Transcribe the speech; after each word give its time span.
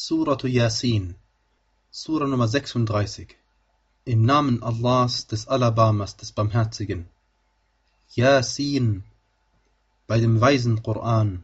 Suratu 0.00 0.46
Yasin, 0.46 1.16
Sura 1.90 2.28
Nummer 2.28 2.46
36. 2.46 3.34
Im 4.04 4.24
Namen 4.24 4.62
Allahs, 4.62 5.26
des 5.26 5.48
Alabamas, 5.48 6.16
des 6.16 6.30
Barmherzigen. 6.30 7.08
Yasin, 8.14 9.02
bei 10.06 10.20
dem 10.20 10.40
weisen 10.40 10.84
Koran. 10.84 11.42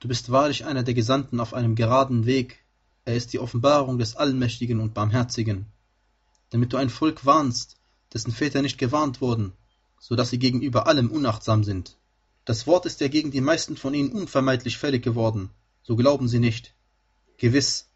Du 0.00 0.08
bist 0.08 0.30
wahrlich 0.30 0.66
einer 0.66 0.82
der 0.82 0.92
Gesandten 0.92 1.40
auf 1.40 1.54
einem 1.54 1.76
geraden 1.76 2.26
Weg. 2.26 2.62
Er 3.06 3.16
ist 3.16 3.32
die 3.32 3.38
Offenbarung 3.38 3.96
des 3.96 4.16
Allmächtigen 4.16 4.80
und 4.80 4.92
Barmherzigen. 4.92 5.64
Damit 6.50 6.74
du 6.74 6.76
ein 6.76 6.90
Volk 6.90 7.24
warnst, 7.24 7.76
dessen 8.12 8.32
Väter 8.32 8.60
nicht 8.60 8.76
gewarnt 8.76 9.22
wurden, 9.22 9.54
so 9.98 10.14
dass 10.14 10.28
sie 10.28 10.38
gegenüber 10.38 10.86
allem 10.88 11.10
unachtsam 11.10 11.64
sind. 11.64 11.96
Das 12.44 12.66
Wort 12.66 12.84
ist 12.84 13.00
ja 13.00 13.08
gegen 13.08 13.30
die 13.30 13.40
meisten 13.40 13.78
von 13.78 13.94
ihnen 13.94 14.12
unvermeidlich 14.12 14.76
fällig 14.76 15.02
geworden, 15.02 15.48
so 15.82 15.96
glauben 15.96 16.28
sie 16.28 16.38
nicht. 16.38 16.74
Gewiss, 17.40 17.86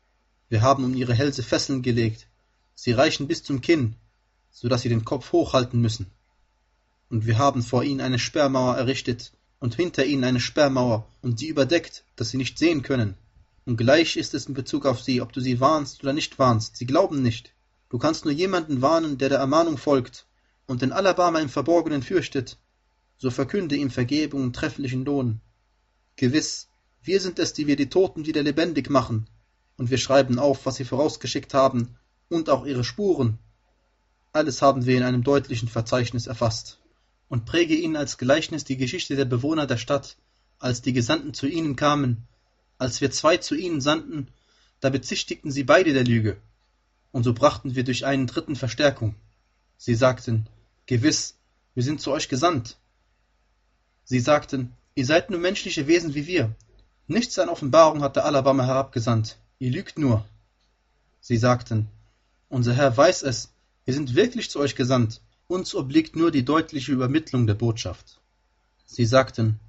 wir 0.51 0.63
haben 0.63 0.85
um 0.85 0.95
ihre 0.95 1.15
Hälse 1.15 1.43
Fesseln 1.43 1.83
gelegt, 1.83 2.29
sie 2.77 2.93
reichen 2.93 3.27
bis 3.27 3.43
zum 3.43 3.61
Kinn, 3.61 3.97
so 4.53 4.69
dass 4.69 4.83
sie 4.83 4.89
den 4.89 5.05
Kopf 5.05 5.33
hochhalten 5.33 5.81
müssen. 5.81 6.13
Und 7.11 7.27
wir 7.27 7.39
haben 7.39 7.65
vor 7.65 7.83
ihnen 7.83 8.01
eine 8.01 8.21
Sperrmauer 8.21 8.77
errichtet 8.77 9.33
und 9.59 9.75
hinter 9.75 10.05
ihnen 10.05 10.23
eine 10.23 10.39
Sperrmauer 10.39 11.09
und 11.23 11.41
sie 11.41 11.49
überdeckt, 11.49 12.05
dass 12.15 12.31
sie 12.31 12.37
nicht 12.37 12.57
sehen 12.57 12.83
können. 12.83 13.17
Und 13.65 13.79
gleich 13.79 14.17
ist 14.17 14.33
es 14.35 14.47
in 14.47 14.55
Bezug 14.55 14.87
auf 14.87 15.03
sie, 15.03 15.21
ob 15.21 15.33
du 15.33 15.41
sie 15.41 15.59
warnst 15.59 16.05
oder 16.05 16.13
nicht 16.13 16.39
warnst, 16.39 16.77
sie 16.77 16.87
glauben 16.87 17.21
nicht. 17.21 17.53
Du 17.89 17.99
kannst 17.99 18.25
nur 18.25 18.33
jemanden 18.33 18.81
warnen, 18.81 19.19
der 19.19 19.29
der 19.29 19.39
Ermahnung 19.39 19.77
folgt 19.77 20.25
und 20.67 20.83
den 20.83 20.93
Alabama 20.93 21.41
im 21.41 21.49
Verborgenen 21.49 22.05
fürchtet, 22.05 22.59
so 23.19 23.29
verkünde 23.29 23.75
ihm 23.75 23.91
Vergebung 23.91 24.45
und 24.45 24.55
trefflichen 24.55 25.05
Lohn. 25.05 25.41
Gewiss, 26.15 26.69
wir 27.05 27.21
sind 27.21 27.41
es, 27.41 27.53
die 27.53 27.67
wir 27.67 27.75
die 27.75 27.89
Toten 27.89 28.27
wieder 28.27 28.45
lebendig 28.45 28.89
machen, 28.89 29.27
und 29.83 29.91
wir 29.91 29.99
schreiben 29.99 30.39
auf, 30.39 30.65
was 30.65 30.77
sie 30.77 30.85
vorausgeschickt 30.85 31.55
haben, 31.55 31.97
und 32.29 32.51
auch 32.51 32.65
ihre 32.67 32.85
Spuren. 32.85 33.41
Alles 34.33 34.63
haben 34.63 34.87
wir 34.87 34.97
in 34.97 35.03
einem 35.03 35.25
deutlichen 35.25 35.67
Verzeichnis 35.67 36.29
erfasst. 36.29 36.79
Und 37.29 37.47
präge 37.47 37.75
ihnen 37.75 37.97
als 37.97 38.17
Gleichnis 38.17 38.63
die 38.63 38.77
Geschichte 38.77 39.17
der 39.17 39.25
Bewohner 39.25 39.67
der 39.67 39.79
Stadt, 39.79 40.19
als 40.61 40.83
die 40.83 40.93
Gesandten 40.93 41.35
zu 41.35 41.49
ihnen 41.49 41.75
kamen. 41.75 42.29
Als 42.79 43.01
wir 43.01 43.11
zwei 43.11 43.39
zu 43.39 43.57
ihnen 43.57 43.81
sandten, 43.81 44.29
da 44.79 44.89
bezichtigten 44.89 45.51
sie 45.51 45.65
beide 45.65 45.93
der 45.93 46.05
Lüge. 46.05 46.37
Und 47.11 47.25
so 47.25 47.35
brachten 47.35 47.75
wir 47.75 47.83
durch 47.83 48.07
einen 48.07 48.29
dritten 48.29 48.55
Verstärkung. 48.55 49.17
Sie 49.79 49.97
sagten, 49.97 50.47
Gewiss, 50.87 51.35
wir 51.75 51.83
sind 51.83 52.01
zu 52.01 52.13
euch 52.13 52.29
gesandt. 52.29 52.77
Sie 54.05 54.21
sagten, 54.21 54.77
ihr 54.95 55.07
seid 55.07 55.31
nur 55.31 55.41
menschliche 55.41 55.89
Wesen 55.89 56.15
wie 56.15 56.29
wir. 56.29 56.55
Nichts 57.09 57.37
an 57.41 57.49
Offenbarung 57.49 58.01
hat 58.01 58.15
der 58.15 58.27
Alabama 58.27 58.65
herabgesandt. 58.65 59.39
Ihr 59.63 59.71
lügt 59.71 59.97
nur. 59.97 60.25
Sie 61.21 61.37
sagten, 61.37 61.87
unser 62.49 62.75
Herr 62.75 62.97
weiß 62.97 63.23
es, 63.23 63.53
wir 63.85 63.95
sind 63.95 64.17
wirklich 64.17 64.51
zu 64.51 64.59
euch 64.59 64.75
gesandt. 64.75 65.21
Uns 65.47 65.77
obliegt 65.77 66.17
nur 66.17 66.33
die 66.33 66.45
deutliche 66.45 66.91
Übermittlung 66.91 67.47
der 67.47 67.55
Botschaft. 67.55 68.19
Sie 68.87 69.07
sagten, 69.07 69.61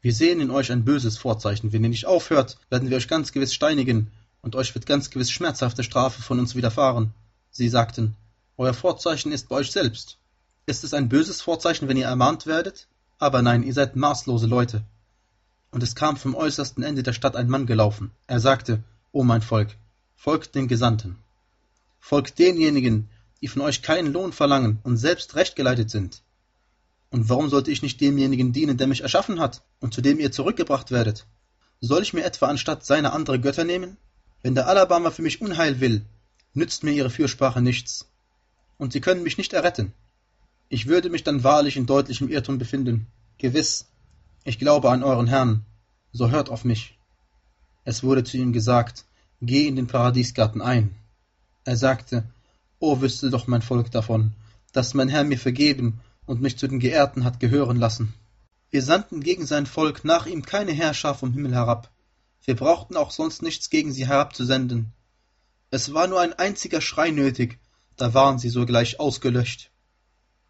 wir 0.00 0.14
sehen 0.14 0.40
in 0.40 0.50
euch 0.50 0.72
ein 0.72 0.86
böses 0.86 1.18
Vorzeichen. 1.18 1.74
Wenn 1.74 1.82
ihr 1.82 1.90
nicht 1.90 2.06
aufhört, 2.06 2.56
werden 2.70 2.88
wir 2.88 2.96
euch 2.96 3.06
ganz 3.06 3.32
gewiss 3.32 3.52
steinigen, 3.52 4.10
und 4.40 4.56
euch 4.56 4.74
wird 4.74 4.86
ganz 4.86 5.10
gewiss 5.10 5.30
schmerzhafte 5.30 5.84
Strafe 5.84 6.22
von 6.22 6.38
uns 6.38 6.54
widerfahren. 6.54 7.12
Sie 7.50 7.68
sagten, 7.68 8.16
euer 8.56 8.72
Vorzeichen 8.72 9.30
ist 9.30 9.50
bei 9.50 9.56
euch 9.56 9.70
selbst. 9.70 10.16
Ist 10.64 10.84
es 10.84 10.94
ein 10.94 11.10
böses 11.10 11.42
Vorzeichen, 11.42 11.86
wenn 11.86 11.98
ihr 11.98 12.06
ermahnt 12.06 12.46
werdet? 12.46 12.86
Aber 13.18 13.42
nein, 13.42 13.62
ihr 13.62 13.74
seid 13.74 13.94
maßlose 13.94 14.46
Leute. 14.46 14.84
Und 15.70 15.82
es 15.82 15.94
kam 15.94 16.16
vom 16.16 16.34
äußersten 16.34 16.82
Ende 16.82 17.02
der 17.02 17.12
Stadt 17.12 17.36
ein 17.36 17.50
Mann 17.50 17.66
gelaufen. 17.66 18.10
Er 18.26 18.40
sagte, 18.40 18.82
O 19.14 19.22
mein 19.22 19.42
Volk, 19.42 19.76
folgt 20.16 20.56
den 20.56 20.66
Gesandten. 20.66 21.18
Folgt 22.00 22.40
denjenigen, 22.40 23.08
die 23.40 23.46
von 23.46 23.62
euch 23.62 23.80
keinen 23.80 24.12
Lohn 24.12 24.32
verlangen 24.32 24.80
und 24.82 24.96
selbst 24.96 25.36
rechtgeleitet 25.36 25.88
sind. 25.88 26.22
Und 27.10 27.28
warum 27.28 27.48
sollte 27.48 27.70
ich 27.70 27.80
nicht 27.80 28.00
demjenigen 28.00 28.52
dienen, 28.52 28.76
der 28.76 28.88
mich 28.88 29.02
erschaffen 29.02 29.38
hat 29.38 29.62
und 29.78 29.94
zu 29.94 30.00
dem 30.00 30.18
ihr 30.18 30.32
zurückgebracht 30.32 30.90
werdet? 30.90 31.28
Soll 31.80 32.02
ich 32.02 32.12
mir 32.12 32.24
etwa 32.24 32.48
anstatt 32.48 32.84
seiner 32.84 33.12
andere 33.12 33.38
Götter 33.38 33.62
nehmen? 33.62 33.98
Wenn 34.42 34.56
der 34.56 34.66
Alabama 34.66 35.12
für 35.12 35.22
mich 35.22 35.40
Unheil 35.40 35.78
will, 35.78 36.04
nützt 36.52 36.82
mir 36.82 36.90
ihre 36.90 37.08
Fürsprache 37.08 37.60
nichts. 37.60 38.08
Und 38.78 38.92
sie 38.92 39.00
können 39.00 39.22
mich 39.22 39.38
nicht 39.38 39.52
erretten. 39.52 39.92
Ich 40.68 40.88
würde 40.88 41.08
mich 41.08 41.22
dann 41.22 41.44
wahrlich 41.44 41.76
in 41.76 41.86
deutlichem 41.86 42.28
Irrtum 42.30 42.58
befinden. 42.58 43.06
Gewiss, 43.38 43.86
ich 44.42 44.58
glaube 44.58 44.90
an 44.90 45.04
euren 45.04 45.28
Herrn, 45.28 45.64
so 46.10 46.30
hört 46.30 46.48
auf 46.48 46.64
mich. 46.64 46.93
Es 47.84 48.02
wurde 48.02 48.24
zu 48.24 48.36
ihm 48.36 48.52
gesagt, 48.52 49.04
geh 49.40 49.66
in 49.66 49.76
den 49.76 49.86
Paradiesgarten 49.86 50.62
ein. 50.62 50.94
Er 51.64 51.76
sagte, 51.76 52.24
O 52.78 53.00
wüsste 53.00 53.30
doch 53.30 53.46
mein 53.46 53.62
Volk 53.62 53.90
davon, 53.90 54.32
dass 54.72 54.94
mein 54.94 55.08
Herr 55.08 55.24
mir 55.24 55.38
vergeben 55.38 56.00
und 56.26 56.40
mich 56.40 56.58
zu 56.58 56.66
den 56.66 56.80
Geehrten 56.80 57.24
hat 57.24 57.40
gehören 57.40 57.78
lassen. 57.78 58.14
Wir 58.70 58.82
sandten 58.82 59.20
gegen 59.20 59.46
sein 59.46 59.66
Volk 59.66 60.04
nach 60.04 60.26
ihm 60.26 60.44
keine 60.44 60.72
Herrscher 60.72 61.14
vom 61.14 61.32
Himmel 61.32 61.54
herab. 61.54 61.90
Wir 62.44 62.56
brauchten 62.56 62.96
auch 62.96 63.10
sonst 63.10 63.42
nichts 63.42 63.70
gegen 63.70 63.92
sie 63.92 64.06
herabzusenden. 64.06 64.92
Es 65.70 65.94
war 65.94 66.06
nur 66.06 66.20
ein 66.20 66.32
einziger 66.32 66.80
Schrei 66.80 67.10
nötig, 67.10 67.58
da 67.96 68.14
waren 68.14 68.38
sie 68.38 68.48
sogleich 68.48 69.00
ausgelöscht. 69.00 69.70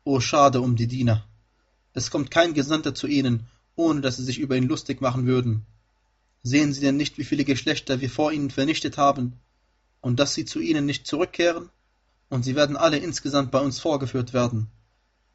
O 0.05 0.21
schade 0.21 0.61
um 0.61 0.77
die 0.77 0.87
Diener! 0.87 1.25
Es 1.93 2.11
kommt 2.11 2.31
kein 2.31 2.55
Gesandter 2.55 2.95
zu 2.95 3.06
ihnen, 3.06 3.47
ohne 3.77 4.01
dass 4.01 4.16
sie 4.16 4.25
sich 4.25 4.39
über 4.39 4.56
ihn 4.56 4.69
lustig 4.69 5.01
machen 5.01 5.27
würden. 5.27 5.66
Sehen 6.47 6.75
sie 6.75 6.82
denn 6.82 6.99
nicht, 6.99 7.16
wie 7.16 7.25
viele 7.25 7.44
Geschlechter 7.44 8.03
wir 8.03 8.10
vor 8.10 8.31
ihnen 8.31 8.50
vernichtet 8.50 8.99
haben, 8.99 9.41
und 10.03 10.21
dass 10.21 10.34
sie 10.34 10.44
zu 10.44 10.60
ihnen 10.60 10.84
nicht 10.84 11.06
zurückkehren? 11.06 11.71
Und 12.28 12.44
sie 12.44 12.55
werden 12.55 12.77
alle 12.77 12.99
insgesamt 12.99 13.50
bei 13.50 13.60
uns 13.60 13.81
vorgeführt 13.81 14.34
werden. 14.34 14.69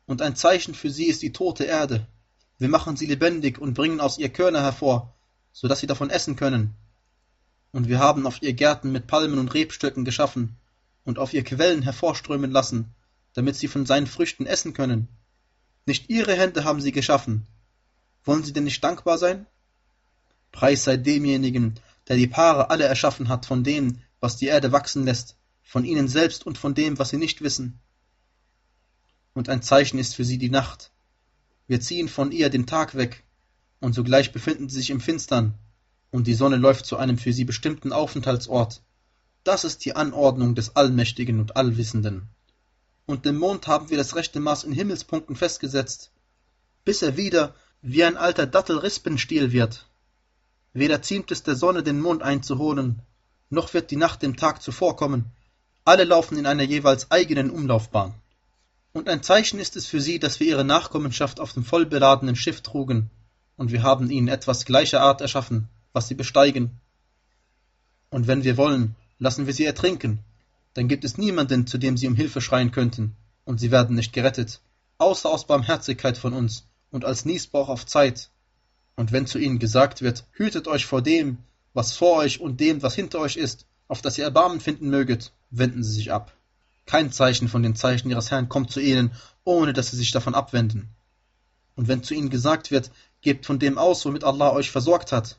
Und 0.06 0.22
ein 0.22 0.36
Zeichen 0.36 0.76
für 0.76 0.92
sie 0.92 1.06
ist 1.06 1.24
die 1.24 1.32
tote 1.32 1.64
Erde. 1.64 2.06
Wir 2.60 2.70
machen 2.70 2.96
sie 2.96 3.08
lebendig 3.08 3.58
und 3.58 3.74
bringen 3.74 4.00
aus 4.00 4.20
ihr 4.20 4.30
Körner 4.30 4.62
hervor, 4.62 5.16
so 5.52 5.68
dass 5.68 5.80
sie 5.80 5.88
davon 5.88 6.12
essen 6.12 6.36
können. 6.36 6.76
Und 7.72 7.88
wir 7.88 7.98
haben 7.98 8.28
auf 8.28 8.44
ihr 8.44 8.54
Gärten 8.54 8.92
mit 8.92 9.08
Palmen 9.08 9.40
und 9.40 9.54
Rebstöcken 9.54 10.06
geschaffen 10.06 10.58
und 11.06 11.18
auf 11.18 11.34
ihr 11.34 11.44
Quellen 11.44 11.82
hervorströmen 11.82 12.52
lassen, 12.52 12.94
damit 13.34 13.56
sie 13.56 13.68
von 13.68 13.88
seinen 13.88 14.08
Früchten 14.08 14.46
essen 14.46 14.74
können. 14.74 15.08
Nicht 15.88 16.12
ihre 16.12 16.36
Hände 16.36 16.66
haben 16.66 16.82
sie 16.82 16.92
geschaffen. 16.92 17.48
Wollen 18.26 18.44
sie 18.44 18.54
denn 18.54 18.66
nicht 18.66 18.84
dankbar 18.84 19.18
sein? 19.18 19.48
Preis 20.52 20.84
sei 20.84 20.98
demjenigen, 20.98 21.80
der 22.08 22.18
die 22.18 22.28
Paare 22.28 22.70
alle 22.70 22.86
erschaffen 22.86 23.30
hat 23.30 23.46
von 23.46 23.64
dem, 23.64 24.00
was 24.20 24.38
die 24.38 24.48
Erde 24.48 24.72
wachsen 24.72 25.06
lässt, 25.06 25.38
von 25.62 25.86
ihnen 25.86 26.08
selbst 26.08 26.46
und 26.46 26.58
von 26.58 26.74
dem, 26.74 26.98
was 27.00 27.10
sie 27.10 27.18
nicht 27.18 27.42
wissen. 27.42 27.80
Und 29.34 29.50
ein 29.50 29.62
Zeichen 29.62 30.00
ist 30.00 30.16
für 30.16 30.26
sie 30.26 30.38
die 30.38 30.50
Nacht. 30.50 30.92
Wir 31.68 31.80
ziehen 31.80 32.10
von 32.10 32.32
ihr 32.32 32.50
den 32.50 32.66
Tag 32.66 32.96
weg, 32.96 33.24
und 33.80 33.94
sogleich 33.94 34.32
befinden 34.32 34.70
sie 34.70 34.80
sich 34.80 34.90
im 34.90 35.02
Finstern, 35.02 35.54
und 36.12 36.28
die 36.28 36.34
Sonne 36.34 36.58
läuft 36.58 36.86
zu 36.86 36.98
einem 36.98 37.18
für 37.18 37.34
sie 37.34 37.46
bestimmten 37.46 37.94
Aufenthaltsort. 37.94 38.82
Das 39.44 39.64
ist 39.64 39.86
die 39.86 39.96
Anordnung 39.96 40.56
des 40.56 40.76
Allmächtigen 40.76 41.40
und 41.40 41.56
Allwissenden 41.56 42.30
und 43.10 43.26
dem 43.26 43.38
Mond 43.38 43.66
haben 43.66 43.90
wir 43.90 43.98
das 43.98 44.16
rechte 44.16 44.40
Maß 44.40 44.66
in 44.66 44.72
Himmelspunkten 44.72 45.36
festgesetzt, 45.36 46.12
bis 46.86 47.02
er 47.02 47.18
wieder 47.18 47.56
wie 47.82 48.04
ein 48.04 48.18
alter 48.18 48.46
Dattelrispenstiel 48.46 49.52
wird. 49.52 49.89
Weder 50.74 51.02
ziemt 51.02 51.32
es 51.32 51.44
der 51.44 51.56
Sonne, 51.56 51.84
den 51.84 52.00
Mond 52.00 52.22
einzuholen, 52.22 53.02
noch 53.50 53.74
wird 53.74 53.92
die 53.92 53.96
Nacht 53.96 54.22
dem 54.22 54.38
Tag 54.38 54.62
zuvorkommen. 54.62 55.26
Alle 55.84 56.04
laufen 56.04 56.38
in 56.38 56.46
einer 56.46 56.64
jeweils 56.64 57.10
eigenen 57.10 57.50
Umlaufbahn. 57.50 58.14
Und 58.92 59.10
ein 59.10 59.24
Zeichen 59.24 59.60
ist 59.60 59.76
es 59.76 59.88
für 59.88 60.02
sie, 60.02 60.20
dass 60.20 60.40
wir 60.40 60.48
ihre 60.48 60.66
Nachkommenschaft 60.66 61.40
auf 61.40 61.54
dem 61.54 61.64
vollbeladenen 61.64 62.36
Schiff 62.36 62.62
trugen, 62.62 63.10
und 63.58 63.72
wir 63.72 63.84
haben 63.84 64.10
ihnen 64.10 64.28
etwas 64.28 64.66
gleicher 64.66 65.02
Art 65.02 65.22
erschaffen, 65.22 65.68
was 65.94 66.08
sie 66.08 66.16
besteigen. 66.16 66.80
Und 68.10 68.28
wenn 68.28 68.44
wir 68.44 68.58
wollen, 68.58 68.96
lassen 69.18 69.48
wir 69.48 69.54
sie 69.54 69.66
ertrinken, 69.66 70.20
dann 70.74 70.88
gibt 70.88 71.04
es 71.04 71.18
niemanden, 71.18 71.68
zu 71.68 71.78
dem 71.78 71.98
sie 71.98 72.08
um 72.08 72.16
Hilfe 72.16 72.42
schreien 72.42 72.72
könnten, 72.72 73.16
und 73.44 73.60
sie 73.60 73.72
werden 73.72 73.96
nicht 73.96 74.14
gerettet, 74.14 74.62
außer 74.98 75.30
aus 75.30 75.46
Barmherzigkeit 75.46 76.18
von 76.18 76.34
uns 76.34 76.66
und 76.92 77.06
als 77.06 77.26
Niesbrauch 77.26 77.70
auf 77.70 77.86
Zeit. 77.86 78.30
Und 79.00 79.14
wenn 79.14 79.26
zu 79.26 79.40
ihnen 79.40 79.60
gesagt 79.60 80.02
wird, 80.02 80.26
hütet 80.34 80.68
euch 80.68 80.86
vor 80.86 81.02
dem, 81.02 81.38
was 81.74 81.94
vor 81.94 82.18
euch 82.18 82.42
und 82.42 82.60
dem, 82.60 82.84
was 82.84 82.96
hinter 82.96 83.20
euch 83.20 83.38
ist, 83.38 83.66
auf 83.88 84.02
das 84.02 84.18
ihr 84.18 84.26
Erbarmen 84.26 84.60
finden 84.60 84.90
möget, 84.90 85.32
wenden 85.52 85.86
sie 85.86 85.94
sich 85.94 86.12
ab. 86.12 86.36
Kein 86.86 87.10
Zeichen 87.10 87.48
von 87.48 87.64
den 87.64 87.78
Zeichen 87.78 88.10
ihres 88.10 88.30
Herrn 88.30 88.50
kommt 88.50 88.72
zu 88.72 88.82
ihnen, 88.82 89.12
ohne 89.46 89.72
dass 89.72 89.92
sie 89.92 89.96
sich 89.96 90.12
davon 90.12 90.36
abwenden. 90.36 90.90
Und 91.78 91.88
wenn 91.88 92.04
zu 92.04 92.14
ihnen 92.14 92.30
gesagt 92.30 92.72
wird, 92.72 92.92
gebt 93.22 93.46
von 93.46 93.58
dem 93.58 93.78
aus, 93.78 94.06
womit 94.06 94.26
Allah 94.26 94.52
euch 94.52 94.70
versorgt 94.70 95.14
hat, 95.14 95.38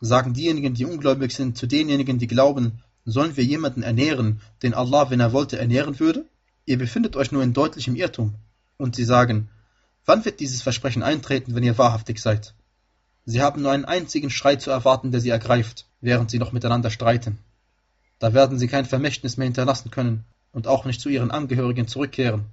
sagen 0.00 0.34
diejenigen, 0.34 0.74
die 0.74 0.86
ungläubig 0.86 1.30
sind, 1.36 1.56
zu 1.56 1.68
denjenigen, 1.68 2.18
die 2.18 2.26
glauben, 2.26 2.82
Sollen 3.04 3.36
wir 3.36 3.44
jemanden 3.44 3.84
ernähren, 3.84 4.40
den 4.64 4.74
Allah, 4.74 5.08
wenn 5.08 5.20
er 5.20 5.32
wollte, 5.32 5.56
ernähren 5.56 6.00
würde? 6.00 6.24
Ihr 6.64 6.78
befindet 6.78 7.14
euch 7.14 7.30
nur 7.30 7.44
in 7.44 7.52
deutlichem 7.52 7.94
Irrtum. 7.94 8.34
Und 8.76 8.96
sie 8.96 9.04
sagen, 9.04 9.50
wann 10.04 10.24
wird 10.24 10.40
dieses 10.40 10.62
Versprechen 10.62 11.02
eintreten, 11.02 11.54
wenn 11.54 11.62
ihr 11.62 11.78
wahrhaftig 11.78 12.20
seid? 12.20 12.54
Sie 13.26 13.40
haben 13.40 13.62
nur 13.62 13.72
einen 13.72 13.84
einzigen 13.84 14.30
Schrei 14.30 14.56
zu 14.56 14.70
erwarten, 14.70 15.10
der 15.10 15.20
sie 15.20 15.30
ergreift. 15.30 15.86
während 16.04 16.30
sie 16.30 16.38
noch 16.38 16.52
miteinander 16.52 16.90
streiten. 16.90 17.38
Da 18.18 18.34
werden 18.34 18.58
sie 18.58 18.68
kein 18.68 18.84
Vermächtnis 18.84 19.36
mehr 19.36 19.46
hinterlassen 19.46 19.90
können 19.90 20.24
und 20.52 20.66
auch 20.66 20.84
nicht 20.84 21.00
zu 21.00 21.08
ihren 21.08 21.30
Angehörigen 21.30 21.88
zurückkehren. 21.88 22.44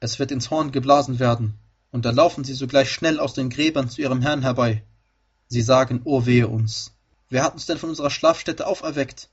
Es 0.00 0.18
wird 0.18 0.30
ins 0.30 0.50
Horn 0.50 0.70
geblasen 0.70 1.18
werden, 1.18 1.54
und 1.90 2.04
da 2.04 2.10
laufen 2.10 2.44
sie 2.44 2.54
sogleich 2.54 2.92
schnell 2.92 3.18
aus 3.18 3.32
den 3.34 3.50
Gräbern 3.50 3.88
zu 3.88 4.02
ihrem 4.02 4.22
Herrn 4.22 4.42
herbei. 4.42 4.82
Sie 5.48 5.62
sagen, 5.62 6.02
O 6.04 6.26
wehe 6.26 6.46
uns. 6.46 6.92
Wer 7.28 7.42
hat 7.42 7.54
uns 7.54 7.66
denn 7.66 7.78
von 7.78 7.88
unserer 7.88 8.10
Schlafstätte 8.10 8.66
auferweckt? 8.66 9.28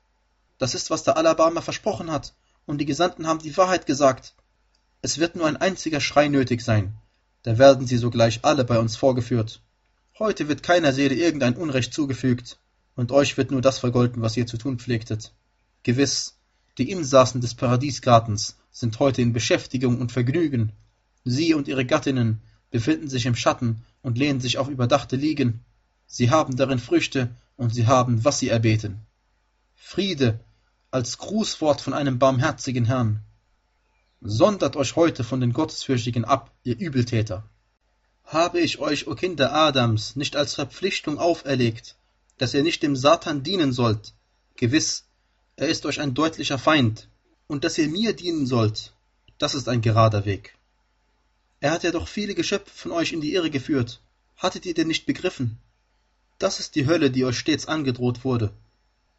Das 0.58 0.74
ist, 0.74 0.90
was 0.90 1.04
der 1.04 1.18
Alabama 1.18 1.62
versprochen 1.62 2.12
hat, 2.12 2.34
und 2.66 2.80
die 2.80 2.86
Gesandten 2.86 3.28
haben 3.28 3.40
die 3.40 3.56
Wahrheit 3.56 3.86
gesagt. 3.86 4.34
Es 5.02 5.20
wird 5.20 5.36
nur 5.36 5.46
ein 5.46 5.58
einziger 5.58 6.00
Schrei 6.00 6.28
nötig 6.28 6.62
sein, 6.62 6.98
da 7.44 7.58
werden 7.58 7.88
sie 7.88 7.98
sogleich 7.98 8.44
alle 8.44 8.66
bei 8.66 8.80
uns 8.80 8.96
vorgeführt. 8.96 9.62
Heute 10.20 10.48
wird 10.48 10.64
keiner 10.64 10.94
Seele 10.94 11.16
irgendein 11.16 11.56
Unrecht 11.56 11.94
zugefügt, 11.94 12.58
und 12.96 13.12
euch 13.12 13.38
wird 13.38 13.52
nur 13.52 13.62
das 13.62 13.80
vergolten, 13.80 14.22
was 14.22 14.36
ihr 14.36 14.48
zu 14.48 14.58
tun 14.58 14.80
pflegtet. 14.80 15.32
Gewiss, 15.84 16.36
die 16.78 16.92
Insassen 16.92 17.42
des 17.42 17.54
Paradiesgartens 17.54 18.58
sind 18.72 19.00
heute 19.00 19.22
in 19.22 19.34
Beschäftigung 19.34 20.02
und 20.02 20.12
Vergnügen. 20.12 20.74
Sie 21.24 21.54
und 21.54 21.68
ihre 21.68 21.86
Gattinnen 21.86 22.42
befinden 22.72 23.08
sich 23.08 23.26
im 23.26 23.36
Schatten 23.36 23.84
und 24.02 24.18
lehnen 24.18 24.42
sich 24.42 24.58
auf 24.58 24.68
überdachte 24.68 25.16
Liegen. 25.16 25.64
Sie 26.08 26.30
haben 26.32 26.56
darin 26.56 26.80
Früchte 26.80 27.30
und 27.56 27.74
sie 27.74 27.88
haben, 27.88 28.26
was 28.26 28.40
sie 28.40 28.50
erbeten. 28.50 29.02
Friede 29.76 30.40
als 30.92 31.18
Grußwort 31.18 31.82
von 31.82 31.94
einem 31.94 32.20
barmherzigen 32.20 32.86
Herrn. 32.86 33.22
Sondert 34.22 34.76
euch 34.76 34.96
heute 34.96 35.24
von 35.24 35.42
den 35.42 35.54
Gottesfürchtigen 35.54 36.26
ab, 36.26 36.52
ihr 36.64 36.78
Übeltäter. 36.78 37.44
Habe 38.26 38.60
ich 38.60 38.80
euch, 38.80 39.08
o 39.08 39.16
Kinder 39.16 39.54
Adams, 39.54 40.16
nicht 40.16 40.36
als 40.36 40.56
Verpflichtung 40.56 41.20
auferlegt, 41.20 41.96
dass 42.38 42.54
ihr 42.54 42.64
nicht 42.64 42.82
dem 42.82 42.96
Satan 42.96 43.44
dienen 43.44 43.72
sollt? 43.72 44.14
Gewiss, 44.56 45.06
er 45.56 45.68
ist 45.68 45.86
euch 45.86 46.02
ein 46.02 46.14
deutlicher 46.14 46.58
Feind, 46.58 47.08
und 47.48 47.64
dass 47.64 47.78
ihr 47.78 47.88
mir 47.88 48.14
dienen 48.14 48.48
sollt, 48.48 48.94
das 49.38 49.54
ist 49.54 49.70
ein 49.70 49.82
gerader 49.82 50.26
Weg. 50.26 50.56
Er 51.60 51.72
hat 51.72 51.84
ja 51.84 51.92
doch 51.92 52.08
viele 52.08 52.36
Geschöpfe 52.36 52.72
von 52.74 52.92
euch 52.92 53.14
in 53.14 53.22
die 53.22 53.34
Irre 53.34 53.50
geführt. 53.50 54.02
Hattet 54.36 54.66
ihr 54.66 54.74
denn 54.74 54.88
nicht 54.88 55.06
begriffen? 55.06 55.58
Das 56.38 56.60
ist 56.60 56.76
die 56.76 56.86
Hölle, 56.86 57.10
die 57.10 57.26
euch 57.26 57.38
stets 57.38 57.68
angedroht 57.68 58.24
wurde. 58.24 58.52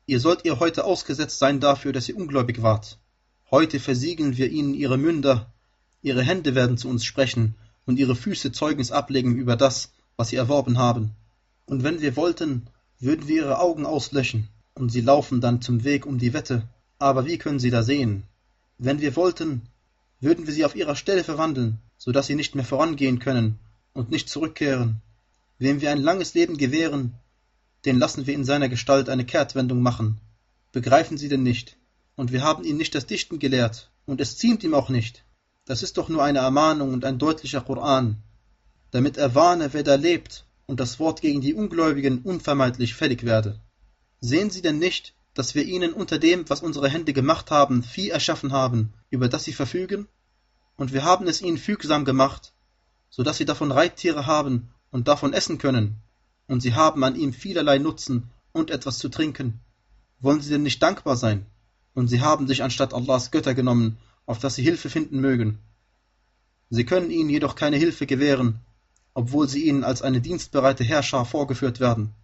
Ihr 0.07 0.21
sollt 0.21 0.45
ihr 0.45 0.61
heute 0.61 0.85
ausgesetzt 0.85 1.39
sein 1.39 1.61
dafür, 1.61 1.93
dass 1.93 2.09
ihr 2.09 2.17
ungläubig 2.17 2.63
wart. 2.63 2.99
Heute 3.51 3.81
versiegeln 3.81 4.37
wir 4.37 4.51
ihnen 4.51 4.75
ihre 4.75 4.99
Münder, 4.99 5.51
ihre 6.03 6.23
Hände 6.23 6.55
werden 6.55 6.77
zu 6.77 6.87
uns 6.89 7.07
sprechen 7.07 7.55
und 7.87 7.99
ihre 7.99 8.15
Füße 8.15 8.53
Zeugnis 8.53 8.93
ablegen 8.93 9.37
über 9.37 9.57
das, 9.57 9.91
was 10.17 10.29
sie 10.29 10.37
erworben 10.37 10.77
haben. 10.77 11.13
Und 11.65 11.83
wenn 11.83 12.03
wir 12.03 12.15
wollten, 12.17 12.67
würden 13.01 13.27
wir 13.27 13.37
ihre 13.37 13.59
Augen 13.59 13.87
auslöschen, 13.87 14.49
und 14.75 14.91
sie 14.91 15.01
laufen 15.01 15.41
dann 15.41 15.63
zum 15.63 15.83
Weg 15.85 16.05
um 16.05 16.19
die 16.19 16.35
Wette. 16.35 16.69
Aber 16.99 17.25
wie 17.25 17.39
können 17.39 17.59
sie 17.59 17.71
da 17.71 17.83
sehen? 17.83 18.25
Wenn 18.77 19.01
wir 19.01 19.17
wollten, 19.17 19.63
würden 20.21 20.47
wir 20.47 20.53
sie 20.53 20.67
auf 20.67 20.77
ihrer 20.77 20.95
Stelle 20.95 21.25
verwandeln, 21.25 21.79
so 21.97 22.13
dass 22.13 22.27
sie 22.27 22.35
nicht 22.35 22.55
mehr 22.55 22.67
vorangehen 22.67 23.19
können 23.19 23.59
und 23.95 24.11
nicht 24.11 24.29
zurückkehren. 24.29 25.01
Wem 25.59 25.81
wir 25.81 25.91
ein 25.91 26.03
langes 26.03 26.35
Leben 26.35 26.59
gewähren, 26.59 27.15
den 27.87 27.99
lassen 27.99 28.27
wir 28.27 28.35
in 28.35 28.45
seiner 28.45 28.69
Gestalt 28.69 29.09
eine 29.09 29.25
Kehrtwendung 29.25 29.81
machen. 29.81 30.21
Begreifen 30.73 31.17
Sie 31.17 31.29
denn 31.29 31.43
nicht? 31.43 31.79
Und 32.19 32.33
wir 32.33 32.43
haben 32.43 32.65
ihn 32.65 32.77
nicht 32.77 32.97
das 32.97 33.07
Dichten 33.07 33.39
gelehrt, 33.39 33.93
und 34.05 34.21
es 34.21 34.37
ziemt 34.37 34.65
ihm 34.65 34.75
auch 34.75 34.89
nicht. 34.89 35.25
Das 35.67 35.85
ist 35.85 35.99
doch 35.99 36.09
nur 36.09 36.25
eine 36.25 36.41
Ermahnung 36.41 36.93
und 36.93 37.05
ein 37.05 37.21
deutlicher 37.21 37.61
Koran, 37.61 38.21
damit 38.91 39.17
er 39.17 39.37
warne, 39.37 39.73
wer 39.73 39.85
da 39.85 39.95
lebt, 39.95 40.45
und 40.67 40.81
das 40.81 40.99
Wort 40.99 41.21
gegen 41.21 41.41
die 41.41 41.55
Ungläubigen 41.55 42.23
unvermeidlich 42.23 42.95
fällig 42.95 43.23
werde. 43.23 43.61
Sehen 44.21 44.51
Sie 44.51 44.63
denn 44.63 44.81
nicht, 44.81 45.15
dass 45.33 45.55
wir 45.55 45.63
ihnen 45.63 45.93
unter 45.93 46.19
dem, 46.19 46.51
was 46.51 46.61
unsere 46.61 46.89
Hände 46.89 47.13
gemacht 47.13 47.53
haben, 47.53 47.85
Vieh 47.85 48.11
erschaffen 48.11 48.51
haben, 48.51 48.93
über 49.11 49.29
das 49.29 49.45
sie 49.45 49.53
verfügen? 49.53 50.09
Und 50.75 50.93
wir 50.93 51.05
haben 51.05 51.29
es 51.29 51.41
ihnen 51.41 51.57
fügsam 51.57 52.05
gemacht, 52.05 52.53
so 53.11 53.23
dass 53.23 53.37
sie 53.37 53.45
davon 53.45 53.71
Reittiere 53.71 54.27
haben 54.27 54.71
und 54.91 55.07
davon 55.07 55.33
essen 55.33 55.59
können, 55.59 56.03
und 56.49 56.63
sie 56.63 56.75
haben 56.75 57.05
an 57.05 57.15
ihm 57.15 57.33
vielerlei 57.33 57.79
Nutzen 57.79 58.29
und 58.51 58.73
etwas 58.73 58.99
zu 58.99 59.09
trinken. 59.09 59.61
Wollen 60.19 60.41
sie 60.41 60.51
denn 60.51 60.65
nicht 60.65 60.83
dankbar 60.83 61.17
sein? 61.17 61.47
Und 61.99 62.07
sie 62.07 62.21
haben 62.21 62.47
sich 62.47 62.63
anstatt 62.63 62.95
Allahs 62.95 63.33
Götter 63.33 63.55
genommen, 63.55 63.99
auf 64.25 64.39
das 64.39 64.55
sie 64.55 64.63
Hilfe 64.63 64.89
finden 64.89 65.19
mögen. 65.19 65.59
Sie 66.71 66.85
können 66.85 67.11
ihnen 67.11 67.29
jedoch 67.29 67.57
keine 67.57 67.77
Hilfe 67.77 68.07
gewähren, 68.07 68.61
obwohl 69.15 69.49
sie 69.49 69.65
ihnen 69.65 69.83
als 69.83 70.03
eine 70.03 70.21
dienstbereite 70.21 70.85
Herrscher 70.85 71.25
vorgeführt 71.25 71.81
werden. 71.81 72.15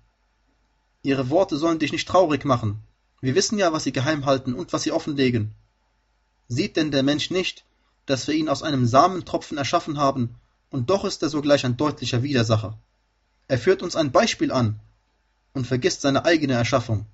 Ihre 1.02 1.28
Worte 1.28 1.56
sollen 1.56 1.80
dich 1.80 1.90
nicht 1.90 2.06
traurig 2.06 2.44
machen. 2.44 2.78
Wir 3.20 3.34
wissen 3.34 3.58
ja, 3.58 3.72
was 3.72 3.82
sie 3.82 3.90
geheim 3.90 4.26
halten 4.26 4.54
und 4.54 4.72
was 4.72 4.84
sie 4.84 4.92
offenlegen. 4.92 5.50
Sieht 6.46 6.76
denn 6.76 6.92
der 6.92 7.02
Mensch 7.02 7.30
nicht, 7.30 7.64
dass 8.06 8.28
wir 8.28 8.34
ihn 8.36 8.48
aus 8.48 8.62
einem 8.62 8.86
Samentropfen 8.86 9.58
erschaffen 9.58 9.98
haben, 9.98 10.36
und 10.70 10.88
doch 10.88 11.04
ist 11.04 11.20
er 11.24 11.30
sogleich 11.30 11.66
ein 11.66 11.76
deutlicher 11.76 12.22
Widersacher. 12.22 12.78
Er 13.48 13.58
führt 13.58 13.82
uns 13.82 13.96
ein 13.96 14.12
Beispiel 14.12 14.52
an 14.52 14.78
und 15.52 15.66
vergisst 15.66 16.02
seine 16.02 16.24
eigene 16.24 16.52
Erschaffung. 16.52 17.06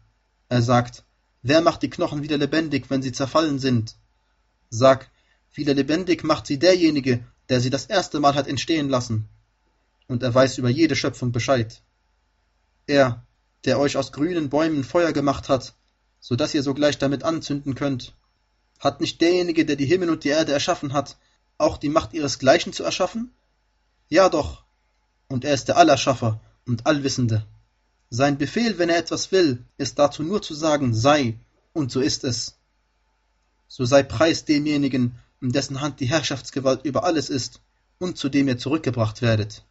Er 0.50 0.60
sagt, 0.60 1.04
Wer 1.42 1.62
macht 1.62 1.82
die 1.82 1.90
Knochen 1.90 2.22
wieder 2.22 2.36
lebendig, 2.36 2.90
wenn 2.90 3.02
sie 3.02 3.12
zerfallen 3.12 3.58
sind? 3.58 3.96
Sag, 4.68 5.10
wieder 5.54 5.74
lebendig 5.74 6.22
macht 6.22 6.46
sie 6.46 6.58
derjenige, 6.58 7.24
der 7.48 7.60
sie 7.60 7.70
das 7.70 7.86
erste 7.86 8.20
Mal 8.20 8.34
hat 8.34 8.46
entstehen 8.46 8.88
lassen. 8.88 9.28
Und 10.06 10.22
er 10.22 10.34
weiß 10.34 10.58
über 10.58 10.68
jede 10.68 10.96
Schöpfung 10.96 11.32
Bescheid. 11.32 11.82
Er, 12.86 13.26
der 13.64 13.78
euch 13.78 13.96
aus 13.96 14.12
grünen 14.12 14.50
Bäumen 14.50 14.84
Feuer 14.84 15.12
gemacht 15.12 15.48
hat, 15.48 15.74
so 16.20 16.36
dass 16.36 16.54
ihr 16.54 16.62
sogleich 16.62 16.98
damit 16.98 17.24
anzünden 17.24 17.74
könnt. 17.74 18.14
Hat 18.78 19.00
nicht 19.00 19.20
derjenige, 19.20 19.64
der 19.64 19.76
die 19.76 19.86
Himmel 19.86 20.10
und 20.10 20.24
die 20.24 20.28
Erde 20.28 20.52
erschaffen 20.52 20.92
hat, 20.92 21.16
auch 21.58 21.78
die 21.78 21.88
Macht 21.88 22.12
ihresgleichen 22.12 22.72
zu 22.72 22.84
erschaffen? 22.84 23.32
Ja 24.08 24.28
doch. 24.28 24.64
Und 25.28 25.44
er 25.44 25.54
ist 25.54 25.68
der 25.68 25.76
Allerschaffer 25.76 26.40
und 26.66 26.86
Allwissende. 26.86 27.46
Sein 28.12 28.38
Befehl, 28.38 28.76
wenn 28.78 28.88
er 28.88 28.98
etwas 28.98 29.30
will, 29.30 29.64
ist 29.78 29.98
dazu 30.00 30.24
nur 30.24 30.42
zu 30.42 30.54
sagen, 30.54 30.94
sei, 30.94 31.38
und 31.72 31.92
so 31.92 32.00
ist 32.00 32.24
es. 32.24 32.58
So 33.68 33.84
sei 33.84 34.02
Preis 34.02 34.44
demjenigen, 34.44 35.14
in 35.40 35.52
dessen 35.52 35.80
Hand 35.80 36.00
die 36.00 36.06
Herrschaftsgewalt 36.06 36.84
über 36.84 37.04
alles 37.04 37.30
ist, 37.30 37.60
und 37.98 38.18
zu 38.18 38.28
dem 38.28 38.48
ihr 38.48 38.58
zurückgebracht 38.58 39.22
werdet. 39.22 39.64